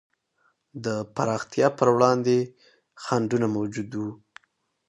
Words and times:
د 0.85 0.87
پراختیا 1.15 1.67
پر 1.77 1.87
وړاندې 1.95 2.37
خنډونه 3.03 3.47
موجود 3.55 3.89
وو. 3.99 4.09